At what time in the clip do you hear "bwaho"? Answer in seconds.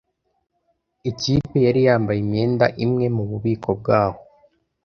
3.79-4.19